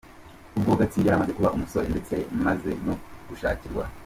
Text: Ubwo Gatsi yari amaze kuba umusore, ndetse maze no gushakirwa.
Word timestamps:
Ubwo 0.57 0.71
Gatsi 0.79 0.97
yari 0.99 1.15
amaze 1.17 1.33
kuba 1.37 1.53
umusore, 1.55 1.87
ndetse 1.93 2.15
maze 2.45 2.71
no 2.85 2.93
gushakirwa. 3.29 3.83